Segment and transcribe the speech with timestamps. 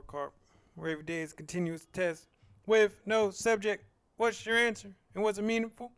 [0.00, 0.30] report card,
[0.76, 2.26] where every day is continuous test
[2.66, 3.84] with no subject.
[4.16, 4.90] What's your answer?
[5.14, 5.92] And was it meaningful?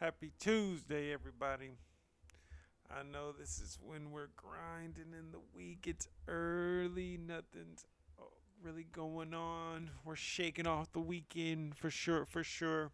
[0.00, 1.70] Happy Tuesday, everybody.
[2.90, 5.86] I know this is when we're grinding in the week.
[5.86, 7.86] It's early, nothing's
[8.18, 8.24] uh,
[8.62, 9.90] really going on.
[10.04, 12.90] We're shaking off the weekend for sure, for sure.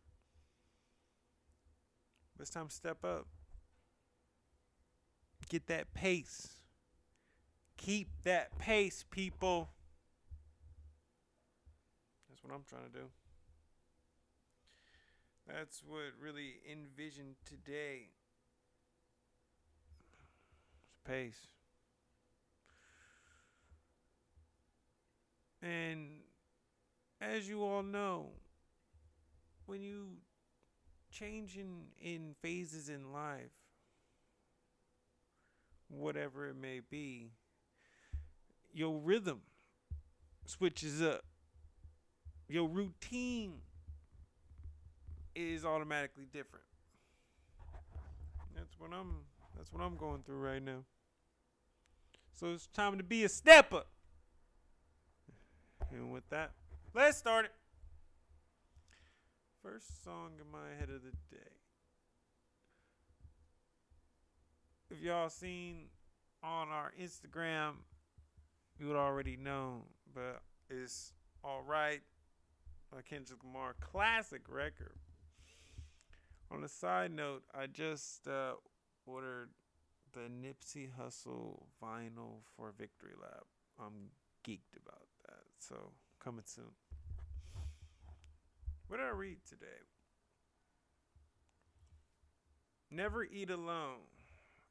[2.36, 3.26] But it's time to step up.
[5.48, 6.60] Get that pace.
[7.76, 9.68] Keep that pace, people.
[12.42, 13.06] That's what I'm trying to do.
[15.46, 18.08] That's what really envisioned today.
[21.06, 21.46] Pace.
[25.60, 26.08] And
[27.20, 28.30] as you all know,
[29.66, 30.08] when you
[31.10, 33.52] change in, in phases in life,
[35.88, 37.30] whatever it may be,
[38.72, 39.42] your rhythm
[40.46, 41.24] switches up.
[42.52, 43.54] Your routine
[45.34, 46.66] is automatically different.
[48.54, 49.20] That's what I'm
[49.56, 50.84] that's what I'm going through right now.
[52.34, 53.84] So it's time to be a stepper.
[55.90, 56.50] And with that,
[56.92, 57.52] let's start it.
[59.62, 61.52] First song in my head of the day.
[64.90, 65.86] If y'all seen
[66.44, 67.76] on our Instagram,
[68.78, 69.84] you would already know,
[70.14, 72.02] but it's all right
[72.92, 74.96] by Kendrick Lamar, classic record.
[76.50, 78.52] On a side note, I just uh,
[79.06, 79.48] ordered
[80.12, 83.46] the Nipsey Hussle vinyl for Victory Lap.
[83.80, 84.10] I'm
[84.46, 86.72] geeked about that, so coming soon.
[88.88, 89.66] What did I read today?
[92.90, 94.04] Never eat alone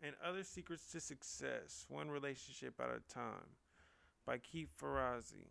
[0.03, 3.55] and other secrets to success, one relationship at a time,
[4.27, 5.49] by Keith Ferrazzi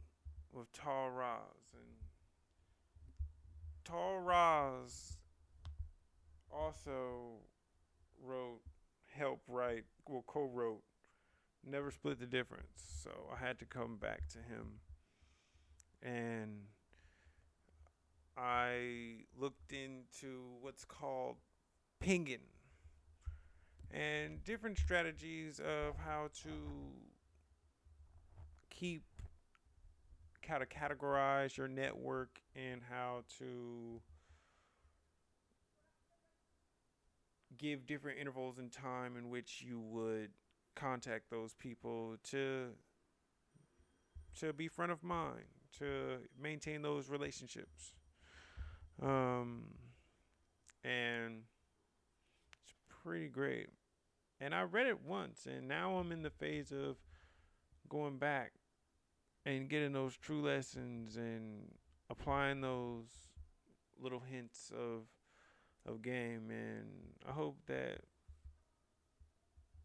[0.52, 2.09] with Tahl Raz and
[3.84, 5.16] Tahl Raz
[6.52, 7.38] also
[8.22, 8.60] wrote,
[9.12, 10.82] helped write, well, co-wrote,
[11.64, 13.00] never split the difference.
[13.02, 14.80] So I had to come back to him,
[16.02, 16.66] and
[18.36, 21.36] I looked into what's called
[22.00, 22.38] pinging
[23.90, 26.50] and different strategies of how to
[28.70, 29.02] keep
[30.50, 34.00] how to categorize your network and how to
[37.56, 40.30] give different intervals in time in which you would
[40.74, 42.66] contact those people to
[44.38, 45.44] to be front of mind
[45.78, 47.92] to maintain those relationships.
[49.00, 49.66] Um
[50.82, 51.42] and
[52.62, 52.74] it's
[53.04, 53.68] pretty great.
[54.40, 56.96] And i read it once and now i'm in the phase of
[57.88, 58.52] going back
[59.56, 61.72] and getting those true lessons and
[62.08, 63.08] applying those
[64.00, 65.06] little hints of
[65.86, 66.86] of game and
[67.28, 68.00] I hope that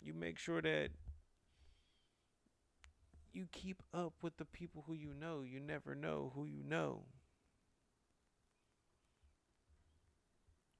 [0.01, 0.89] you make sure that
[3.33, 5.43] you keep up with the people who you know.
[5.43, 7.03] You never know who you know.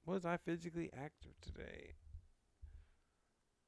[0.06, 1.94] Was I physically active today?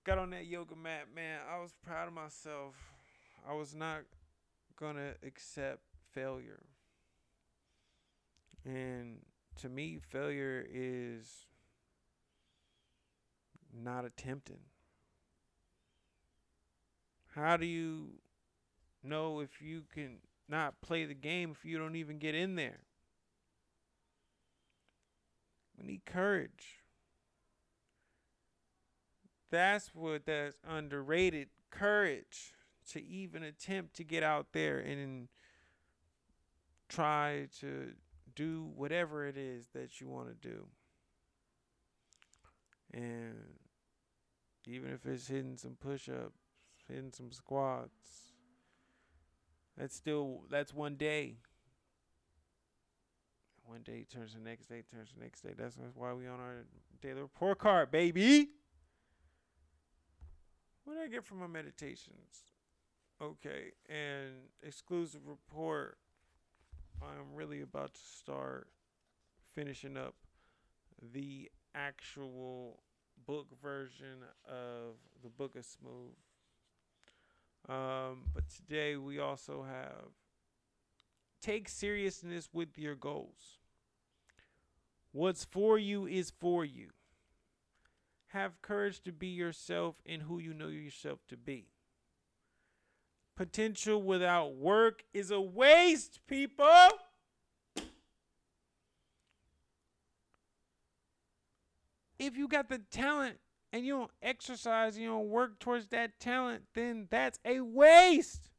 [0.05, 1.41] Got on that yoga mat, man.
[1.53, 2.75] I was proud of myself.
[3.49, 4.05] I was not
[4.79, 6.65] gonna accept failure.
[8.65, 9.19] And
[9.57, 11.47] to me, failure is
[13.73, 14.61] not attempting.
[17.35, 18.09] How do you
[19.03, 20.19] know if you can
[20.49, 22.81] not play the game if you don't even get in there?
[25.79, 26.81] We need courage.
[29.51, 32.55] That's what that's underrated courage
[32.93, 35.29] to even attempt to get out there and
[36.89, 37.93] try to
[38.35, 40.67] do whatever it is that you want to do.
[42.93, 43.35] And
[44.67, 46.41] even if it's hitting some push ups,
[46.89, 48.33] hitting some squats,
[49.77, 51.37] that's still that's one day.
[53.65, 55.53] One day turns the next day, turns the next day.
[55.57, 56.65] That's why we on our
[57.03, 58.49] daily report card, baby.
[60.85, 62.45] What did I get from my meditations?
[63.21, 64.31] Okay, and
[64.63, 65.99] exclusive report.
[67.03, 68.69] I'm really about to start
[69.57, 70.15] finishing up
[71.13, 72.81] the actual
[73.27, 76.15] book version of the Book of Smooth.
[77.69, 80.13] Um, but today we also have
[81.43, 83.59] take seriousness with your goals.
[85.11, 86.91] What's for you is for you.
[88.29, 91.67] Have courage to be yourself and who you know yourself to be
[93.39, 96.89] Potential without work is a waste, people.
[102.19, 103.39] If you got the talent
[103.73, 108.51] and you don't exercise, you don't work towards that talent, then that's a waste.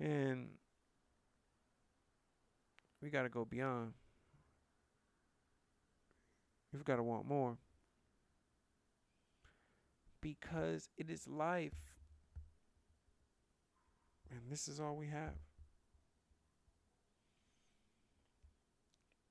[0.00, 0.48] And
[3.02, 3.92] we got to go beyond.
[6.72, 7.58] We've got to want more.
[10.22, 11.97] Because it is life.
[14.30, 15.34] And this is all we have.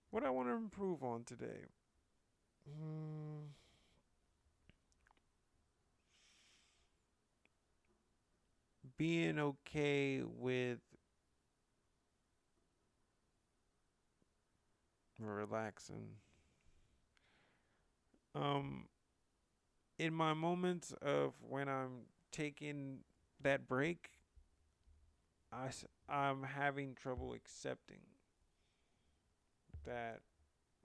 [0.10, 1.66] What I want to improve on today.
[2.68, 3.50] Mm.
[8.98, 10.80] Being okay with
[15.20, 16.10] relaxing.
[18.34, 18.86] Um,
[19.98, 23.00] in my moments of when I'm taking
[23.42, 24.10] that break,
[25.52, 25.70] I,
[26.10, 28.02] I'm having trouble accepting
[29.86, 30.20] that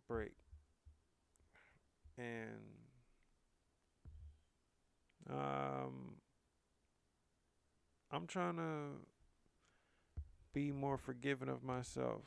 [0.09, 0.35] break.
[2.17, 2.61] And
[5.29, 6.17] um,
[8.11, 9.07] I'm trying to
[10.53, 12.23] be more forgiving of myself.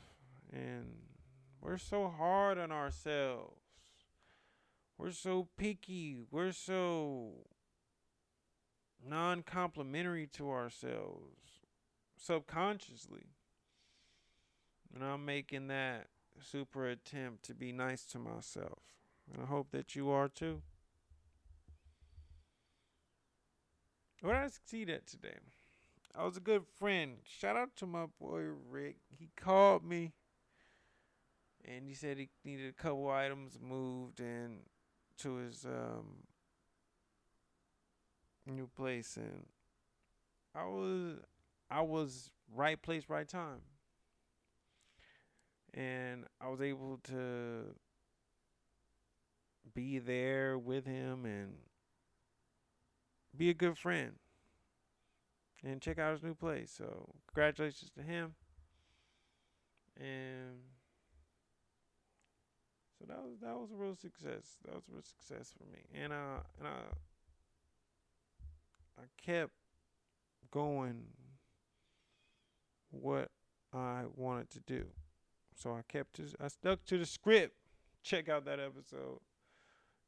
[0.52, 0.86] And
[1.60, 3.62] we're so hard on ourselves.
[4.98, 6.22] We're so picky.
[6.30, 7.46] We're so
[9.04, 11.55] non complimentary to ourselves
[12.16, 13.26] subconsciously.
[14.94, 16.06] And I'm making that
[16.40, 18.78] super attempt to be nice to myself.
[19.32, 20.62] And I hope that you are too.
[24.22, 25.38] What did I see that today?
[26.14, 27.18] I was a good friend.
[27.24, 28.96] Shout out to my boy Rick.
[29.18, 30.12] He called me
[31.66, 34.60] and he said he needed a couple items moved and
[35.18, 36.26] to his um,
[38.46, 39.46] new place, and
[40.54, 41.16] I was
[41.70, 43.60] I was right place, right time,
[45.74, 47.74] and I was able to
[49.74, 51.52] be there with him and
[53.36, 54.12] be a good friend
[55.64, 56.72] and check out his new place.
[56.76, 58.34] So congratulations to him.
[59.96, 60.60] And
[62.98, 64.58] so that was that was a real success.
[64.64, 65.84] That was a real success for me.
[65.94, 66.80] And uh and I
[68.98, 69.52] I kept
[70.50, 71.04] going
[73.00, 73.30] what
[73.72, 74.86] I wanted to do.
[75.54, 77.54] So I kept to I stuck to the script.
[78.02, 79.20] Check out that episode.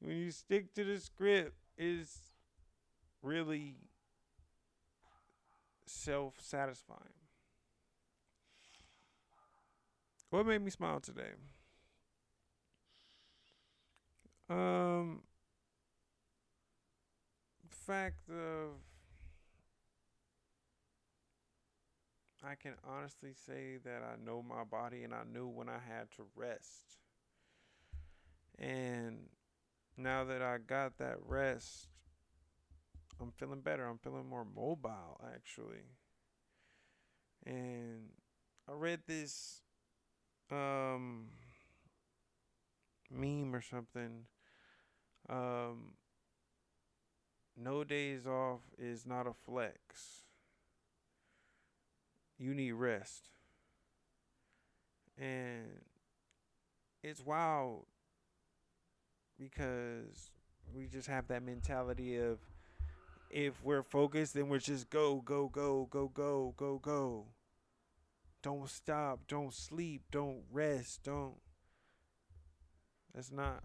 [0.00, 2.16] When you stick to the script is
[3.22, 3.76] really
[5.86, 7.00] self satisfying.
[10.30, 11.32] What made me smile today?
[14.50, 15.22] Um,
[17.88, 18.72] fact of
[22.48, 26.10] I can honestly say that I know my body and I knew when I had
[26.16, 26.98] to rest.
[28.58, 29.28] And
[29.96, 31.88] now that I got that rest,
[33.20, 33.86] I'm feeling better.
[33.86, 35.84] I'm feeling more mobile actually.
[37.44, 38.10] And
[38.68, 39.62] I read this
[40.50, 41.26] um
[43.10, 44.24] meme or something
[45.28, 45.92] um,
[47.56, 50.27] no days off is not a flex.
[52.38, 53.28] You need rest.
[55.18, 55.82] And
[57.02, 57.86] it's wild
[59.38, 60.30] because
[60.74, 62.38] we just have that mentality of
[63.30, 67.26] if we're focused, then we're just go, go, go, go, go, go, go.
[68.42, 69.20] Don't stop.
[69.28, 70.02] Don't sleep.
[70.10, 71.02] Don't rest.
[71.02, 71.34] Don't.
[73.14, 73.62] That's not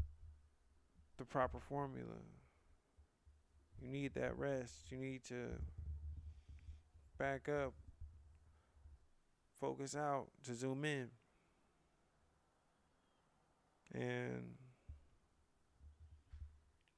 [1.17, 2.17] the proper formula.
[3.81, 4.73] You need that rest.
[4.89, 5.59] You need to
[7.17, 7.73] back up,
[9.63, 11.07] focus out, to zoom in.
[13.93, 14.55] And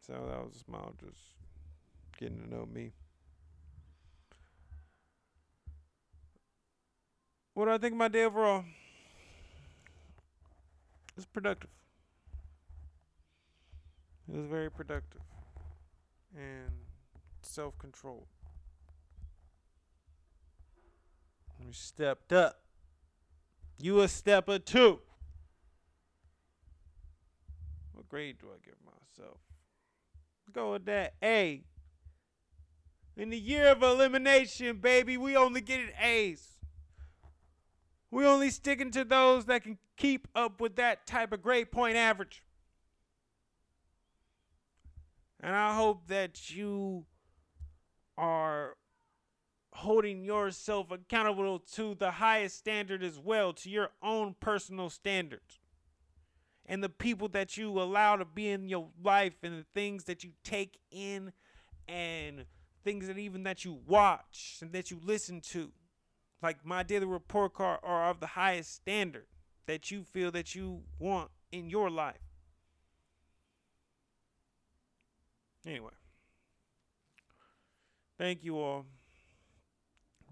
[0.01, 1.19] so that was a smile, just
[2.19, 2.91] getting to know me.
[7.53, 8.63] What do I think of my day overall?
[11.15, 11.69] It's productive.
[14.27, 15.21] It was very productive
[16.35, 16.71] and
[17.43, 18.25] self controlled.
[21.59, 22.61] You stepped up.
[23.77, 24.99] You a stepper too.
[27.93, 29.37] What grade do I give myself?
[30.53, 31.63] Go with that A.
[33.17, 36.55] In the year of elimination, baby, we only get it A's.
[38.11, 41.97] We only sticking to those that can keep up with that type of grade point
[41.97, 42.43] average.
[45.41, 47.05] And I hope that you
[48.17, 48.77] are
[49.75, 55.59] holding yourself accountable to the highest standard as well, to your own personal standards.
[56.65, 60.23] And the people that you allow to be in your life and the things that
[60.23, 61.33] you take in
[61.87, 62.45] and
[62.83, 65.71] things that even that you watch and that you listen to.
[66.41, 69.25] Like my daily report card are of the highest standard
[69.67, 72.15] that you feel that you want in your life.
[75.65, 75.91] Anyway,
[78.17, 78.85] thank you all.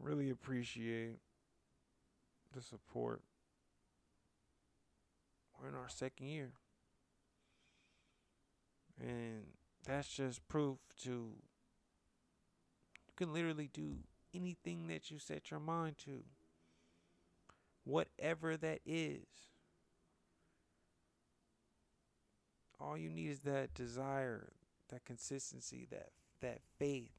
[0.01, 1.19] Really appreciate
[2.53, 3.21] the support.
[5.59, 6.51] We're in our second year.
[8.99, 9.43] And
[9.85, 11.31] that's just proof to you
[13.15, 13.97] can literally do
[14.33, 16.23] anything that you set your mind to.
[17.83, 19.27] Whatever that is.
[22.79, 24.49] All you need is that desire,
[24.89, 26.09] that consistency, that
[26.41, 27.11] that faith.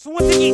[0.00, 0.52] その次